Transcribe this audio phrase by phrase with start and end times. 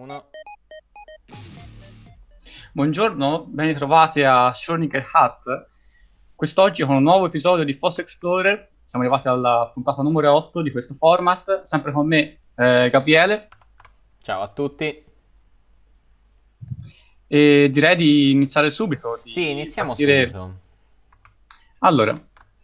[0.00, 0.30] Uno.
[2.72, 5.66] Buongiorno, ben ritrovati a Schrödinger Hat.
[6.34, 8.66] Quest'oggi con un nuovo episodio di Foss Explorer.
[8.82, 13.48] Siamo arrivati alla puntata numero 8 di questo format, sempre con me eh, Gabriele.
[14.22, 15.04] Ciao a tutti.
[17.26, 19.20] E direi di iniziare subito.
[19.22, 20.54] di Sì, iniziamo partire- subito.
[21.80, 22.18] Allora,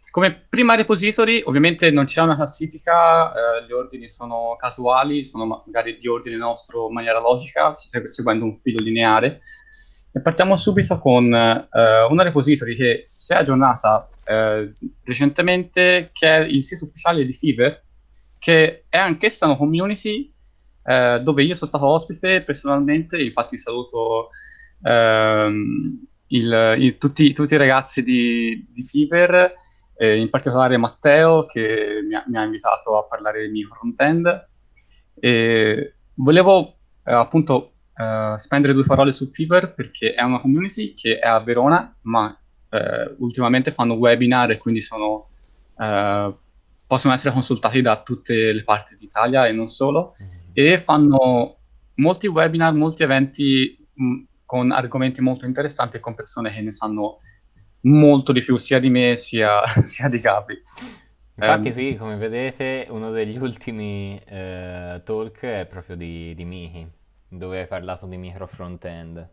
[0.09, 5.61] come prima repository, ovviamente non c'è una classifica, eh, gli ordini sono casuali, sono ma-
[5.65, 9.41] magari di ordine nostro in maniera logica, seguendo un filo lineare.
[10.11, 11.67] E partiamo subito con eh,
[12.09, 17.73] una repository che si è aggiornata eh, recentemente, che è il sito ufficiale di Fiverr,
[18.39, 20.33] che è anch'essa una community
[20.83, 24.29] eh, dove io sono stato ospite personalmente, infatti saluto
[24.83, 29.45] ehm, il- il- tutti, tutti i ragazzi di, di Fiverr,
[29.97, 34.47] eh, in particolare Matteo che mi ha, mi ha invitato a parlare del mio front-end.
[35.19, 41.19] E volevo eh, appunto eh, spendere due parole su Fiverr perché è una community che
[41.19, 42.37] è a Verona, ma
[42.69, 45.29] eh, ultimamente fanno webinar e quindi sono,
[45.77, 46.35] eh,
[46.85, 50.15] possono essere consultati da tutte le parti d'Italia e non solo
[50.53, 51.57] e fanno
[51.95, 57.19] molti webinar, molti eventi mh, con argomenti molto interessanti e con persone che ne sanno
[57.81, 60.61] molto di più sia di me sia, sia di Gabri.
[61.35, 66.85] Infatti Ehm, qui, come vedete, uno degli ultimi eh, talk è proprio di, di Mihi,
[67.29, 69.27] dove hai parlato di micro front-end,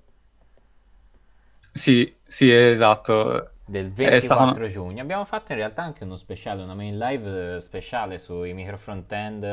[1.72, 3.56] Sì, sì, esatto.
[3.66, 5.02] del È stata una- 24 giugno.
[5.02, 9.44] Abbiamo fatto in realtà anche uno speciale, una main live eh, speciale sui micro front-end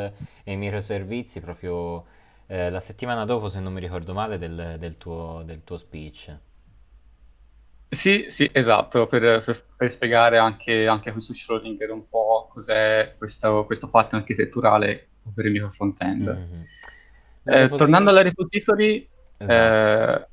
[0.43, 2.05] e i microservizi proprio
[2.47, 6.37] eh, la settimana dopo, se non mi ricordo male, del, del tuo, del tuo speech.
[7.93, 13.15] Sì, sì, esatto, per, per- per spiegare anche, anche qui su Schrödinger un po' cos'è
[13.17, 16.27] questo, questo pattern architetturale per il micro front-end.
[16.27, 16.65] Mhm.
[17.43, 20.23] La Eh, tornando alla repository, Esatto.
[20.23, 20.27] eh,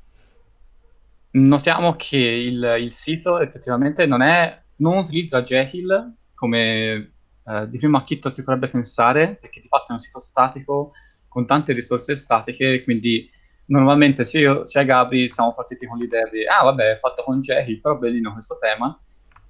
[1.31, 7.11] notiamo che il, il sito effettivamente non è, non utilizza Jekyll come
[7.45, 10.91] eh, di primo acchito si potrebbe pensare, perché di fatto è un sito statico
[11.27, 13.29] con tante risorse statiche, quindi
[13.69, 17.41] normalmente sia io sia Gabri siamo partiti con l'idea di ah vabbè è fatto con
[17.41, 18.97] Jekyll, però bellino questo tema.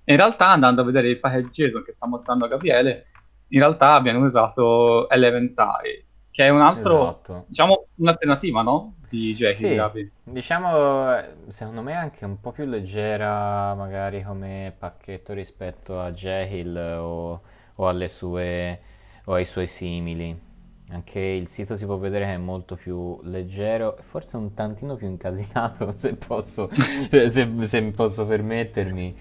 [0.06, 3.08] In realtà andando a vedere il package JSON che sta mostrando Gabriele,
[3.50, 7.46] in realtà abbiamo usato Elementai, che è un altro Esatto.
[7.48, 8.96] diciamo un'alternativa, no?
[9.10, 10.12] Di Jekyll, Sì, Gabi.
[10.24, 11.16] diciamo,
[11.48, 17.42] secondo me anche un po' più leggera magari come pacchetto rispetto a Jekyll o,
[17.76, 18.80] o alle sue,
[19.26, 20.48] o ai suoi simili.
[20.92, 25.08] Anche il sito si può vedere che è molto più leggero, forse un tantino più
[25.08, 26.70] incasinato, se posso,
[27.10, 29.16] se, se posso permettermi.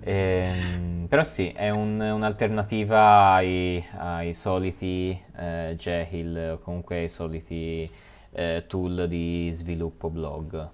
[0.00, 7.88] Ehm, però sì, è un- un'alternativa ai, ai soliti eh, Jekyll o comunque ai soliti
[8.32, 10.70] eh, tool di sviluppo blog.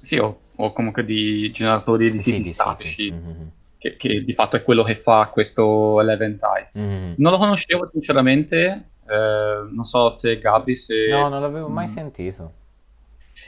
[0.00, 3.50] Sì, o, o comunque di generatori di Sì, siti di statici, Mhm.
[3.78, 6.66] che, che di fatto è quello che fa questo Eleventai.
[6.72, 7.14] Mhm.
[7.18, 10.94] Non lo conoscevo sinceramente, eh, non so te Gabri se...
[11.08, 11.88] No, non l'avevo mai Mm.
[11.88, 12.52] sentito.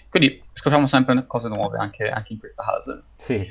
[0.09, 3.03] Quindi scopriamo sempre cose nuove anche, anche in questa casa.
[3.17, 3.47] Sì.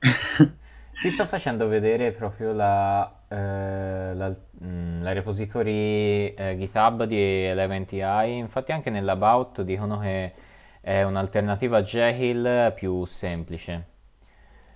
[1.00, 4.32] Ti sto facendo vedere proprio la, eh, la,
[4.64, 8.36] mm, la repository eh, GitHub di Eleven.ai.
[8.38, 10.32] Infatti anche nell'about dicono che
[10.80, 13.86] è un'alternativa a Jekyll più semplice.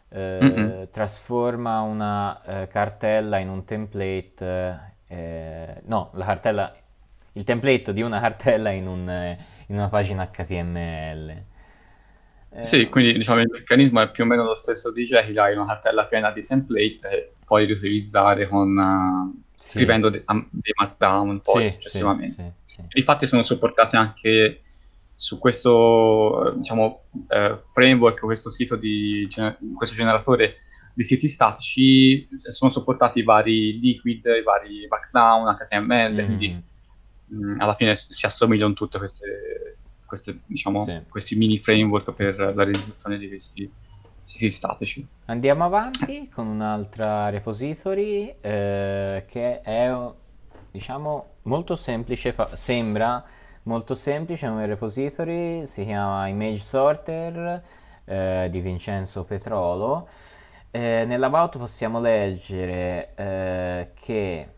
[0.09, 6.75] Eh, trasforma una eh, cartella in un template, eh, no, la cartella,
[7.33, 11.45] il template di una cartella in un, eh, in una pagina HTML.
[12.51, 15.55] Eh, Sì, quindi diciamo il meccanismo è più o meno lo stesso di Jekyll, hai
[15.55, 19.69] una cartella piena di template che puoi riutilizzare con, eh, Sì.
[19.71, 22.35] scrivendo de- am- dei markdown poi Sì, successivamente.
[22.67, 22.83] sì, sì, sì.
[22.93, 24.63] Difatti sono supportate anche
[25.15, 30.57] su questo, eh, diciamo, eh, framework, questo sito di, gener- questo generatore
[30.95, 36.25] di siti statici, sono supportati i vari liquid, i vari markdown, HTML, Mhm.
[36.25, 36.63] quindi
[37.27, 41.01] mh, alla fine si assomigliano tutte queste, queste, diciamo, Sì.
[41.09, 43.71] questi mini framework per la realizzazione di questi
[44.23, 45.07] siti statici.
[45.27, 49.91] Andiamo avanti con un'altra repository eh, che è,
[50.71, 53.25] diciamo, molto semplice, fa- sembra
[53.65, 57.63] molto semplice come repository, si chiama Image Sorter
[58.05, 60.09] eh, di Vincenzo Petrolo.
[60.75, 64.49] Eh, nell'about possiamo leggere eh, che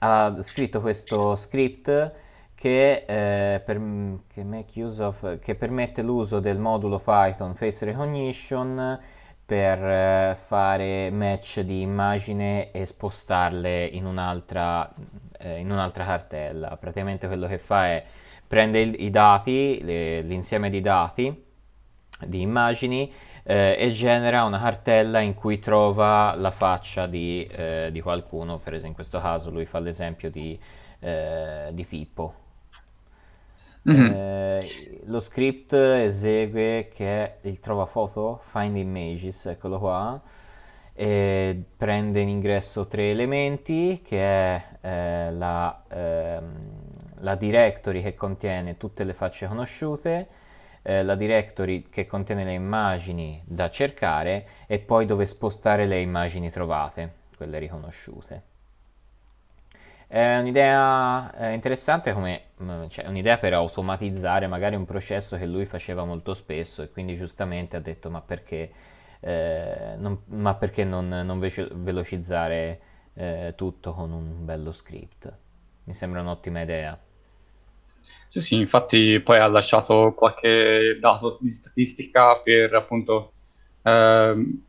[0.00, 2.12] ha scritto questo script
[2.54, 9.00] che, eh, per- che of- che permette l'uso del modulo Python Face Recognition
[9.46, 14.92] per eh, fare match di immagine e spostarle in un'altra,
[15.38, 16.76] eh, in un'altra cartella.
[16.76, 18.04] Praticamente quello che fa è
[18.46, 21.44] prende il, i dati, le, l'insieme di dati,
[22.26, 23.10] di immagini,
[23.44, 28.74] eh, e genera una cartella in cui trova la faccia di, eh, di, qualcuno, per
[28.74, 30.58] esempio in questo caso lui fa l'esempio di,
[31.00, 32.34] eh, di Pippo.
[33.90, 35.06] Mm-hmm.
[35.06, 40.22] lo script esegue che il trova foto, find images, eccolo qua,
[40.94, 46.52] e prende in ingresso tre elementi che è eh, la, ehm,
[47.20, 50.28] la directory che contiene tutte le facce conosciute,
[50.82, 56.50] eh, la directory che contiene le immagini da cercare e poi dove spostare le immagini
[56.50, 58.50] trovate, quelle riconosciute.
[60.12, 65.64] È un'idea eh, interessante come, mm, cioè, un'idea per automatizzare magari un processo che lui
[65.64, 68.70] faceva molto spesso e quindi giustamente ha detto ma perché,
[69.20, 72.80] eh, non, ma perché non, non velocizzare
[73.14, 75.34] eh, tutto con un bello script?
[75.84, 76.98] Mi sembra un'ottima idea.
[78.32, 83.34] Sì, sì, infatti poi ha lasciato qualche dato di statistica per appunto
[83.82, 84.62] ehm,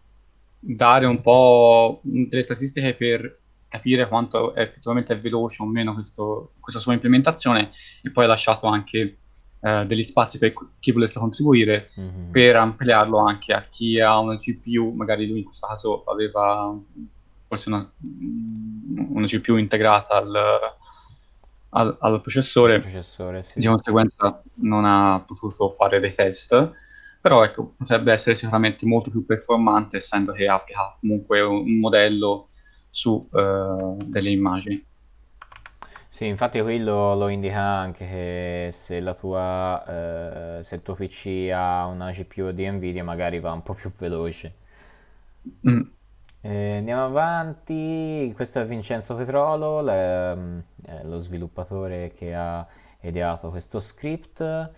[0.60, 3.40] dare un po' delle statistiche per
[3.70, 7.72] capire quanto effettivamente è veloce o meno questo, questa sua implementazione
[8.02, 9.18] e poi ha lasciato anche
[9.62, 12.32] eh, degli spazi per chi volesse contribuire mm-hmm.
[12.32, 16.78] per ampliarlo anche a chi ha una GPU, magari lui in questo caso aveva
[17.48, 17.90] forse una,
[19.08, 20.82] una GPU integrata al,
[21.74, 23.60] al, al processore, processore sì.
[23.60, 26.72] di conseguenza non ha potuto fare dei test,
[27.20, 32.48] però ecco, potrebbe essere sicuramente molto più performante essendo che applica comunque un, modello
[32.90, 34.86] su uh, delle immagini.
[36.10, 41.50] Sì, infatti qui lo, indica anche che se, la tua, eh, se il tuo PC
[41.52, 44.56] ha una GPU di Nvidia magari va un po' più veloce.
[45.68, 45.82] Mm.
[46.46, 52.68] Eh, andiamo avanti, questo è Vincenzo Petrolo, la, eh, lo sviluppatore che ha
[53.00, 54.72] ideato questo script.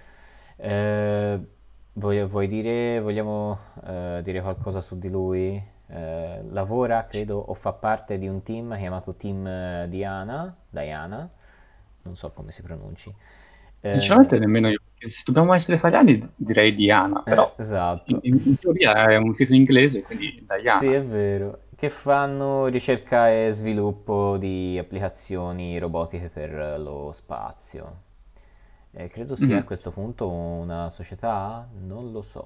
[0.57, 1.39] Eh,
[1.93, 5.59] vuoi, vuoi dire, vogliamo eh, dire qualcosa su di lui?
[5.87, 11.27] Eh, lavora, credo, o fa parte di un team chiamato Team Diana, Diana,
[12.03, 13.11] non so come si pronunci.
[13.81, 18.19] Sinceramente nemmeno io, se dobbiamo essere italiani direi Diana, però esatto.
[18.23, 20.79] in, in, teoria è un titolo inglese, quindi Diana.
[20.79, 28.03] Sì, è vero che fanno ricerca e sviluppo di applicazioni robotiche per lo spazio.
[28.91, 29.57] Eh, credo sia mm-hmm.
[29.57, 32.45] a questo punto una società, non lo so.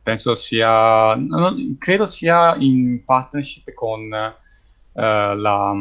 [0.00, 5.74] Penso sia, non, credo sia in partnership con uh, la,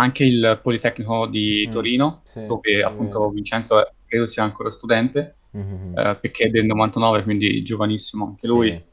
[0.00, 3.34] anche il Politecnico di mm, Torino, sì, dove sì, appunto sì.
[3.34, 5.90] Vincenzo è, credo sia ancora studente, mm-hmm.
[5.90, 8.84] uh, perché è del 99, quindi giovanissimo anche lui.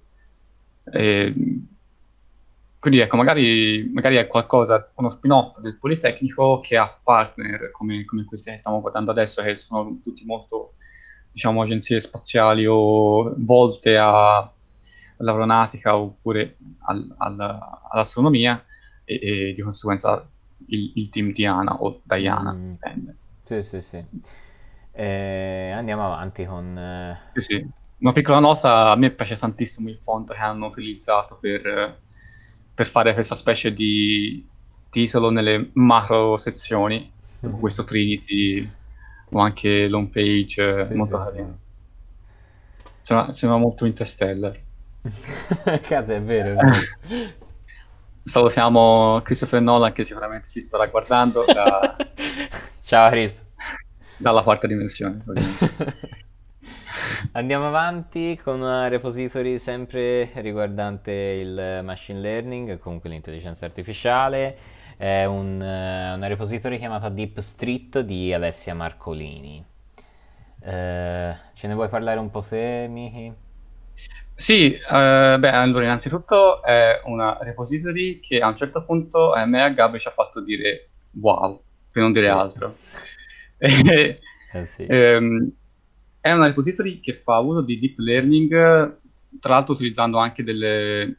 [0.93, 1.33] E,
[2.79, 8.23] quindi ecco, magari, magari, è qualcosa, uno spin-off del Politecnico che ha partner come, come
[8.23, 10.75] questi che stiamo guardando adesso, che sono tutti molto,
[11.31, 14.37] diciamo, agenzie spaziali o volte a,
[15.17, 17.59] all'aeronautica oppure al, al,
[17.89, 18.61] all'astronomia
[19.03, 20.25] e, e, di conseguenza
[20.67, 22.71] il, il, team Diana o Diana, mm.
[22.71, 23.15] dipende.
[23.43, 24.03] Sì, sì, sì.
[24.91, 26.77] Eh, andiamo avanti con...
[26.77, 27.17] Eh...
[27.33, 27.67] Sì, sì.
[27.99, 31.99] Una piccola nota, a me piace tantissimo il font che hanno utilizzato per,
[32.73, 34.45] per fare questa specie di
[34.89, 37.11] titolo nelle macro sezioni,
[37.45, 37.59] mm-hmm.
[37.59, 38.69] questo Trinity
[39.29, 41.57] o anche l'home page, sì, molto sì, carino.
[41.57, 42.85] Sì.
[43.01, 44.59] Sembra, sembra, molto Interstellar.
[45.81, 47.35] Cazzo, è vero, è vero.
[48.27, 51.45] Salutiamo Christopher Nolan che sicuramente ci starà guardando.
[51.45, 51.95] Da...
[52.83, 53.41] Ciao Chris.
[54.17, 55.23] Dalla quarta dimensione.
[57.31, 64.57] Andiamo avanti con una repository sempre riguardante il machine learning, comunque l'intelligenza artificiale.
[64.97, 69.63] È un, eh, una repository chiamata Deep Street di Alessia Marcolini.
[70.63, 73.46] Eh, ce ne vuoi parlare un po' te, Miki?
[74.39, 79.57] Sì, eh, beh, allora innanzitutto è una repository che a un certo punto a me
[79.57, 80.89] e a Gabri ci ha fatto dire
[81.19, 81.59] wow,
[81.91, 82.31] per non dire sì.
[82.31, 82.75] altro.
[83.57, 84.15] eh,
[84.63, 84.85] sì.
[84.87, 85.51] ehm,
[86.21, 88.51] è una repository che fa uso di deep learning,
[89.39, 91.17] tra l'altro utilizzando anche delle,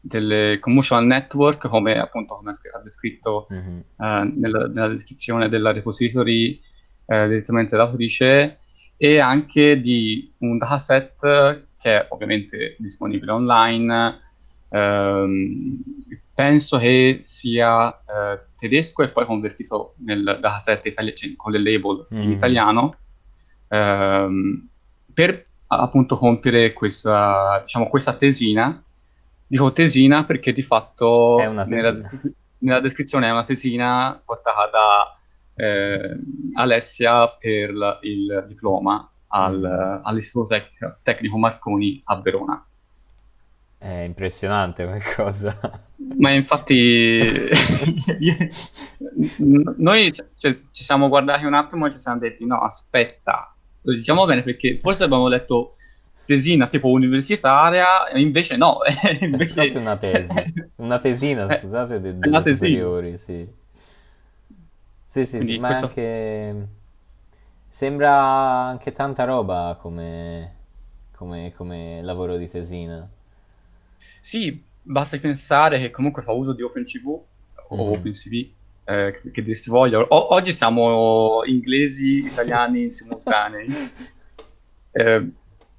[0.00, 3.78] delle commercial network, come appunto come ha descritto mm-hmm.
[3.98, 6.60] eh, nella, nella, descrizione della repository
[7.06, 8.58] eh, direttamente l'autrice,
[8.96, 14.20] e anche di un dataset che è ovviamente disponibile online.
[14.70, 15.82] Ehm,
[16.34, 22.06] penso che sia eh, tedesco e poi convertito nel dataset itali- cioè, con le label
[22.12, 22.22] mm-hmm.
[22.22, 22.96] in italiano
[23.68, 24.68] ehm,
[25.12, 28.82] per appunto compiere questa, diciamo, questa tesina.
[29.46, 35.18] Dico tesina perché di fatto nella, nella, descrizione è una tesina portata da
[35.54, 36.18] eh,
[36.54, 42.64] Alessia per la, il diploma al, all'Istituto Tec- Tecnico Marconi a Verona.
[43.76, 45.58] È impressionante come cosa.
[46.18, 47.20] Ma infatti
[49.76, 54.24] noi cioè, ci siamo guardati un attimo e ci siamo detti no, aspetta, lo diciamo
[54.26, 55.76] bene perché forse abbiamo letto
[56.26, 58.78] tesina tipo universitaria, invece no.
[59.20, 59.72] invece...
[59.72, 63.46] È una tesi, una tesina, eh, scusate, de- delle superiori, sì.
[65.06, 65.86] Sì, sì, sì ma questo...
[65.86, 66.68] anche...
[67.74, 68.12] Sembra
[68.66, 70.58] anche tanta roba come,
[71.10, 73.04] come, come lavoro di tesina.
[74.20, 77.24] Sì, basta pensare che comunque fa uso di OpenCV o
[77.74, 77.92] mm-hmm.
[77.94, 78.48] OpenCV,
[78.84, 79.98] eh, che dir si voglia.
[79.98, 83.66] O- oggi siamo inglesi, italiani simultanei.
[84.96, 85.28] Eh,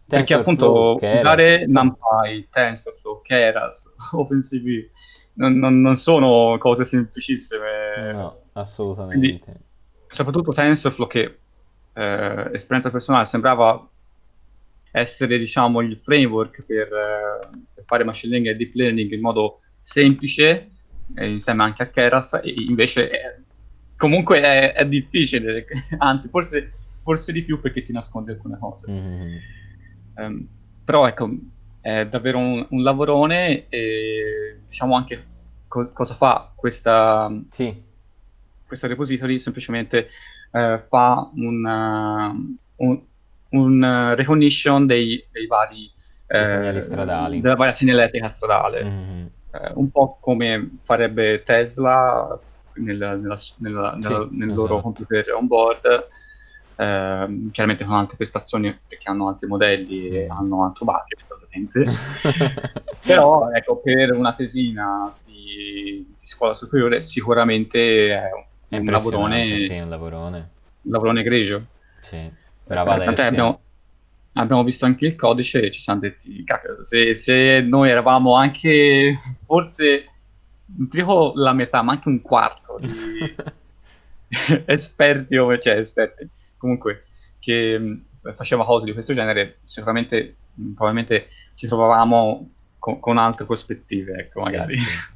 [0.06, 1.64] perché appunto usare.
[1.66, 4.90] NumPy, TensorFlow, Keras, OpenCV
[5.36, 8.12] non, non, non, sono cose semplicissime.
[8.12, 9.40] No, assolutamente.
[9.42, 9.60] Quindi,
[10.10, 11.40] soprattutto TensorFlow che
[11.96, 13.90] eh, esperienza personale sembrava
[14.92, 19.62] essere diciamo il framework per, eh, per, fare machine learning e deep learning in modo
[19.80, 20.70] semplice
[21.16, 23.40] eh, insieme anche a Keras e invece è,
[23.98, 25.66] comunque è, è, difficile
[26.00, 26.72] anzi forse,
[27.02, 29.38] forse, di più perché ti nasconde alcune cose mm-hmm.
[30.16, 30.48] um,
[30.84, 31.30] però ecco
[31.82, 35.24] è davvero un, un lavorone e diciamo anche
[35.68, 37.84] co- cosa fa questa, sì.
[38.66, 40.10] questa repository semplicemente
[40.56, 43.02] eh, fa un, uh, un,
[43.50, 45.92] un uh, recognition dei, dei vari
[46.28, 49.26] eh, segnali stradali della varia segnaletica stradale mm-hmm.
[49.52, 52.40] eh, un po' come farebbe Tesla
[52.76, 54.54] nel, nella, nella, sì, nel esatto.
[54.54, 56.08] loro computer on board
[56.78, 60.32] eh, chiaramente con altre prestazioni perché hanno altri modelli e mm.
[60.32, 61.86] hanno altro budget ovviamente
[63.06, 68.44] però ecco per una tesina di, di scuola superiore sicuramente è un
[68.76, 70.50] è un lavorone, sì, un lavorone.
[70.82, 71.66] Un lavorone egregio.
[72.02, 72.30] Sì,
[72.64, 73.62] brava eh, abbiamo,
[74.34, 79.16] abbiamo, visto anche il codice e ci siamo detti, cacchio, se, se noi eravamo anche,
[79.46, 80.10] forse,
[80.78, 83.36] non dico la metà, ma anche un quarto di
[84.66, 87.06] esperti, o cioè esperti, comunque,
[87.40, 87.96] che mm,
[88.36, 90.36] faceva cose di questo genere, sicuramente,
[90.76, 94.78] probabilmente ci trovavamo con, con altre prospettive, ecco, magari.
[94.78, 95.14] Sì.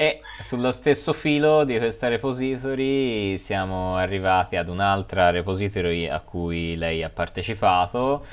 [0.00, 7.02] E sullo stesso filo di questa repository siamo arrivati ad un'altra repository a cui lei
[7.02, 8.24] ha partecipato,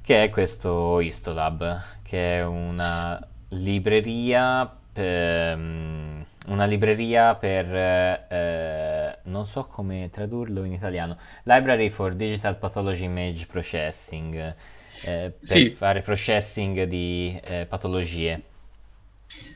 [0.00, 9.64] che è questo Histolab, che è una libreria per, una libreria per eh, non so
[9.64, 15.70] come tradurlo in italiano, Library for Digital Pathology Image Processing, eh, per sì.
[15.70, 18.50] fare processing di eh, patologie.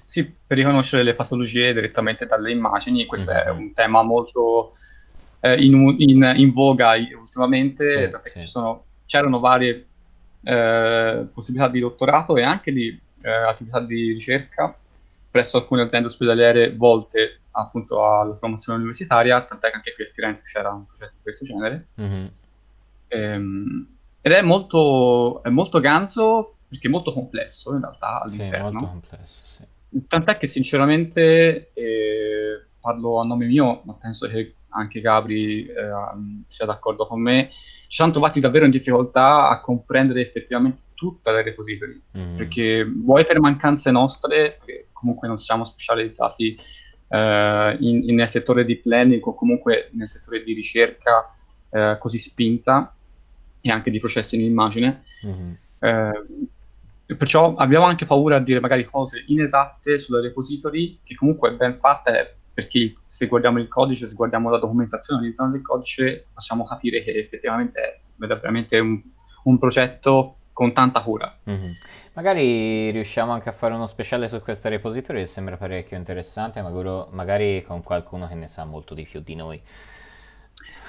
[0.05, 3.41] Sì, per riconoscere le patologie direttamente dalle immagini, questo mm-hmm.
[3.41, 4.77] è un tema molto
[5.41, 8.47] eh, in, in, in, voga ultimamente, sì, sì.
[8.47, 9.87] Sono, c'erano varie
[10.43, 14.77] eh, possibilità di dottorato e anche di eh, attività di ricerca
[15.29, 20.45] presso alcune aziende ospedaliere volte appunto alla formazione universitaria, tant'è che anche qui a Firenze
[20.45, 21.87] c'era un progetto di questo genere.
[22.01, 22.27] Mm-hmm.
[23.09, 23.89] Ehm,
[24.21, 28.69] ed è molto, è molto ganzo perché è molto complesso in realtà all'interno.
[28.69, 30.05] Sì, molto complesso, sì.
[30.09, 35.75] Tant'è che sinceramente, eh, parlo a nome mio, ma penso che anche Gabri eh,
[36.47, 37.51] sia d'accordo con me,
[37.89, 42.37] ci siamo trovati davvero in difficoltà a comprendere effettivamente tutta la repository, mm.
[42.37, 46.59] perché vuoi per mancanze nostre, perché comunque non siamo specializzati
[47.09, 51.35] eh, in, in, nel settore di planning o comunque nel settore di ricerca
[51.71, 52.95] eh, così spinta
[53.61, 55.53] e anche di processi in immagine, mm.
[57.07, 61.79] Perciò abbiamo anche paura a dire magari cose inesatte sulla repository, che comunque è ben
[61.79, 62.13] fatta,
[62.53, 67.13] perché se guardiamo il codice, se guardiamo la documentazione all'interno del codice, possiamo capire che
[67.13, 69.01] effettivamente è veramente un,
[69.45, 71.39] un progetto con tanta cura.
[71.51, 71.71] Mm-hmm.
[72.15, 77.63] Magari riusciamo anche a fare uno speciale su questa repository che sembra parecchio interessante, magari
[77.63, 79.61] con qualcuno che ne sa molto di più di noi.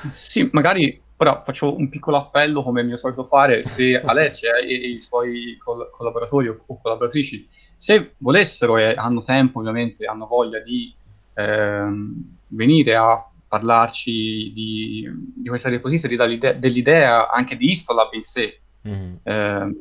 [0.09, 4.73] Sì, magari però faccio un piccolo appello, come è mio solito fare, se Alessia e
[4.73, 10.59] i suoi col- collaboratori o, o, collaboratrici, se volessero e hanno tempo, ovviamente, hanno voglia
[10.59, 10.93] di
[11.33, 19.13] ehm, venire a parlarci di, di questa repository, dell'idea anche di Istolab in sé, mm.
[19.23, 19.75] eh,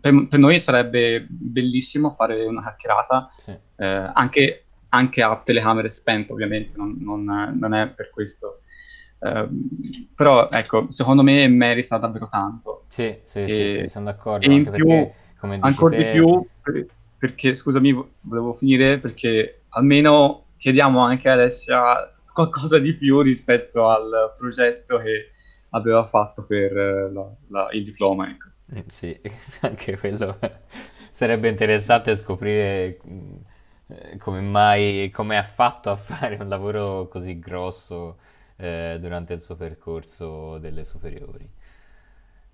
[0.00, 3.56] per, per, noi sarebbe bellissimo fare una chiacchierata, sì.
[3.76, 8.60] eh, anche, anche, a telecamere spente, ovviamente, non, non, non è per questo.
[9.20, 9.68] Ehm,
[10.14, 12.84] però ecco, secondo me merita davvero tanto.
[12.88, 14.46] Sì, sì, e, sì, sì, sono d'accordo.
[14.46, 15.14] E in più, perché,
[15.60, 16.04] ancora te...
[16.04, 16.86] di più, per,
[17.18, 24.34] perché scusami, volevo finire perché almeno chiediamo anche a Alessia qualcosa di più rispetto al
[24.36, 25.30] progetto che
[25.70, 28.30] aveva fatto per eh, la, la, il diploma.
[28.30, 28.46] Ecco.
[28.74, 29.18] Eh, sì,
[29.62, 30.38] anche quello
[31.10, 33.00] sarebbe interessante scoprire
[33.88, 38.18] eh, come mai, come ha fatto a fare un lavoro così grosso
[38.58, 41.48] eh, durante il suo percorso delle superiori.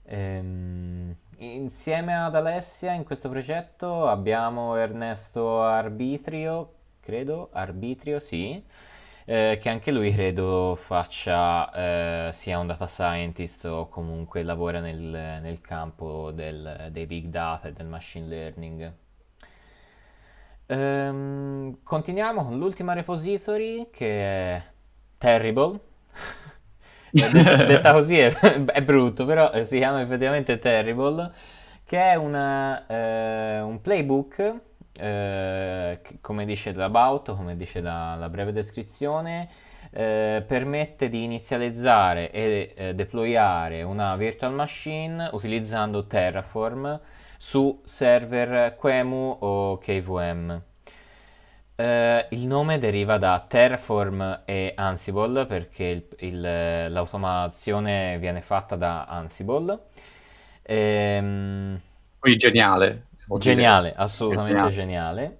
[0.07, 8.63] Ehm, insieme ad Alessia in questo progetto abbiamo Ernesto Arbitrio, credo, Arbitrio, sì,
[9.25, 15.41] eh, che anche lui credo faccia, eh, sia un data scientist o comunque lavora nel,
[15.41, 18.93] nel campo del, dei big data e del machine learning.
[20.67, 24.63] Ehm, continuiamo con l'ultima repository che è
[25.19, 25.93] Terrible.
[27.11, 31.31] Detta, detta, così è, è, brutto, però eh, si chiama effettivamente Terrible,
[31.85, 34.61] che è una, eh, un playbook
[34.97, 39.49] eh, come dice l'About, come dice la, la breve descrizione,
[39.91, 47.01] eh, permette di inizializzare e eh, deployare una virtual machine utilizzando Terraform
[47.39, 50.63] su server QEMU o KVM.
[51.77, 59.07] Uh, il nome deriva da Terraform e Ansible perché il, il, l'automazione viene fatta da
[59.07, 59.79] Ansible.
[60.63, 61.81] Ehm,
[62.19, 63.07] quindi geniale.
[63.39, 64.03] Geniale, dire.
[64.03, 65.39] assolutamente geniale.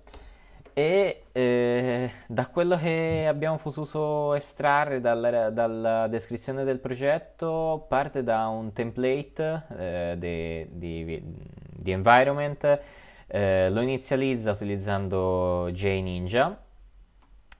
[0.77, 8.49] E eh, da quello che abbiamo potuto estrarre dalla, dalla, descrizione del progetto, parte da
[8.49, 11.23] un template eh, di,
[11.93, 12.81] environment,
[13.27, 16.63] eh, lo inizializza utilizzando JNinja,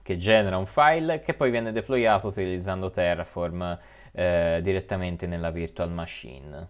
[0.01, 3.79] che genera un file che poi viene deployato utilizzando Terraform
[4.11, 6.67] eh, direttamente nella virtual machine.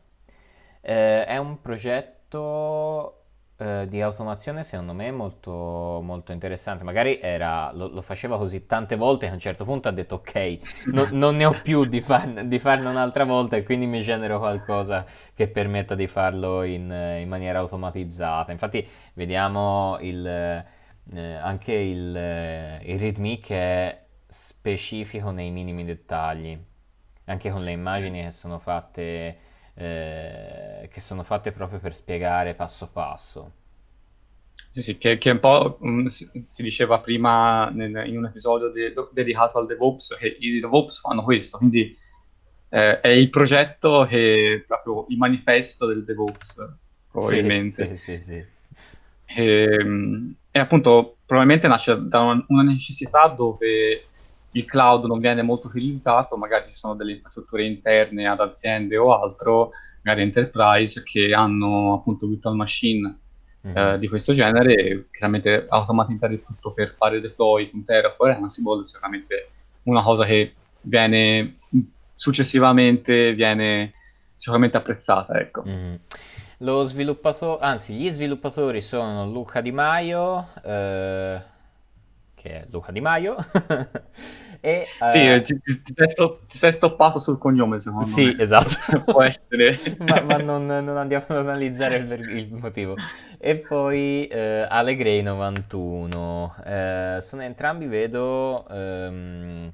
[0.81, 3.23] Eh, è un progetto progetto
[3.57, 6.83] eh, di automazione secondo me molto, molto interessante.
[6.83, 10.15] Magari era, lo, lo, faceva così tante volte che a un certo punto ha detto
[10.15, 10.59] ok,
[10.91, 14.39] no, non ne ho più di, far, di, farne un'altra volta e quindi mi genero
[14.39, 16.91] qualcosa che permetta di farlo in,
[17.21, 18.51] in maniera automatizzata.
[18.51, 26.59] Infatti vediamo il, eh, anche il, eh, il readme che è specifico nei minimi dettagli,
[27.25, 29.37] anche con le immagini che sono fatte
[29.75, 33.51] eh, che sono fatte proprio per spiegare passo passo.
[34.69, 38.69] Sì, sì, che, che un po' um, si, si, diceva prima nel, in un episodio
[38.69, 41.97] de, dedicato al DevOps che i DevOps fanno questo, quindi
[42.69, 46.57] eh, è il progetto che è proprio il manifesto del DevOps,
[47.09, 47.95] probabilmente.
[47.95, 48.23] Sì, sì, sì.
[48.33, 48.45] sì.
[49.27, 54.07] E, ehm, e, appunto probabilmente nasce da una necessità dove
[54.55, 59.19] il cloud non viene molto utilizzato, magari ci sono delle infrastrutture interne ad aziende o
[59.21, 63.17] altro, magari enterprise, che hanno appunto virtual machine
[63.67, 63.77] mm-hmm.
[63.77, 68.83] eh, di questo genere, chiaramente automatizzare tutto per fare deploy con Terraform e Ansible è
[68.85, 69.49] sicuramente
[69.83, 71.57] una cosa che viene
[72.15, 73.93] successivamente viene
[74.35, 75.63] sicuramente apprezzata, ecco.
[75.67, 75.95] Mm-hmm.
[76.59, 81.41] Lo sviluppatore, anzi, gli sviluppatori sono Luca Di Maio, eh,
[82.35, 83.35] che è Luca Di Maio,
[84.65, 85.41] E, sì, uh...
[85.41, 88.31] ti, ti, ti, ti, sei stoppato sul cognome, secondo sì, me.
[88.31, 89.03] Sì, esatto.
[89.05, 89.77] Può essere.
[89.99, 92.95] ma, ma non, non, andiamo ad analizzare il, il motivo.
[93.37, 96.55] E poi uh, Allegrei 91.
[96.65, 98.65] Uh, sono entrambi, vedo...
[98.67, 99.71] Um,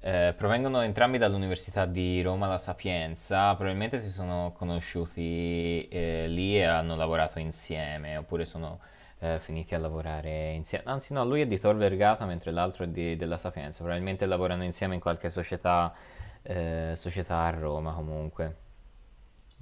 [0.00, 6.62] eh, provengono entrambi dall'Università di Roma La Sapienza, probabilmente si sono conosciuti eh, lì e
[6.62, 8.78] hanno lavorato insieme, oppure sono
[9.18, 10.84] eh, finiti a lavorare insieme.
[10.86, 13.78] Anzi, no, lui è di Tor Vergata, mentre l'altro è di, della Sapienza.
[13.82, 15.94] Probabilmente lavorano insieme in qualche società,
[16.42, 18.56] eh, società a Roma comunque.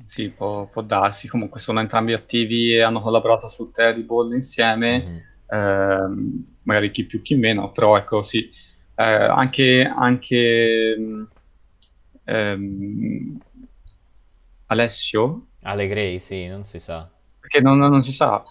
[0.04, 1.28] Sì, può, può, darsi.
[1.28, 5.16] Comunque sono entrambi attivi e hanno collaborato su Terrible insieme, mm-hmm.
[5.46, 8.50] eh, magari chi più chi meno, però ecco sì,
[8.96, 10.96] eh, anche, anche
[12.24, 13.38] ehm,
[14.66, 15.46] Alessio.
[15.62, 17.08] Allegrei, sì, non si sa.
[17.38, 18.44] Perché non, non si sa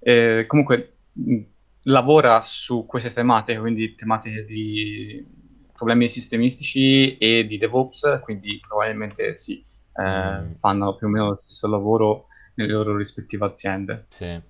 [0.00, 1.40] eh, comunque mh,
[1.84, 5.24] lavora su queste tematiche, quindi tematiche di
[5.72, 10.50] problemi sistemistici e di DevOps, quindi probabilmente sì, eh, mm.
[10.52, 14.06] fanno più o meno lo stesso lavoro nelle loro rispettive aziende.
[14.10, 14.40] Sì.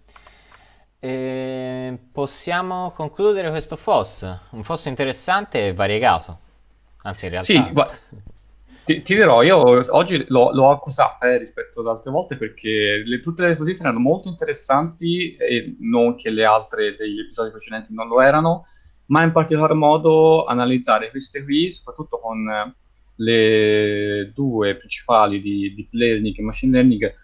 [1.02, 6.38] E possiamo concludere questo FOS, un FOS interessante e variegato.
[7.02, 7.86] Anzi, in realtà...
[7.86, 8.28] Sì,
[8.90, 9.58] ti, ti, dirò, io
[9.94, 14.02] oggi l'ho, l'ho accusata eh, rispetto ad altre volte perché le, tutte le posizioni erano
[14.02, 18.66] molto interessanti e non che le altre degli episodi precedenti non lo erano,
[19.06, 22.74] ma in particolar modo analizzare queste qui, soprattutto con
[23.16, 27.14] le due principali di deep learning e machine learning,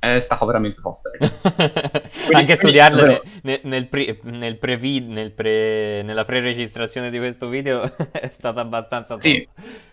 [0.00, 1.10] è stato veramente tosta.
[2.32, 8.28] Anche studiarlo nel, nel, pre, nel, pre, nel pre, nella pre-registrazione di questo video è
[8.28, 9.28] stato abbastanza tosto.
[9.28, 9.90] Sì.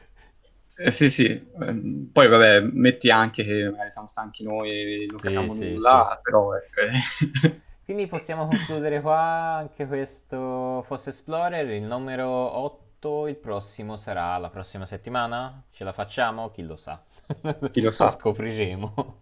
[0.81, 1.25] Eh, sì, sì.
[1.61, 6.15] Ehm, poi vabbè, metti anche che magari siamo stanchi noi, non sì, capiamo sì, nulla,
[6.15, 6.21] sì.
[6.21, 7.57] però ecco.
[7.83, 9.17] Quindi possiamo concludere qua
[9.57, 15.63] anche questo Foss Explorer, il numero 8, il prossimo sarà la prossima settimana?
[15.71, 16.51] Ce la facciamo?
[16.51, 17.01] Chi lo sa?
[17.71, 18.05] Chi lo sa?
[18.05, 19.21] lo scopriremo.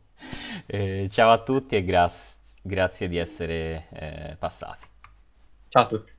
[0.65, 2.11] Eh, ciao a tutti e gra-
[2.61, 4.85] grazie di essere eh, passati.
[5.69, 6.16] Ciao a tutti.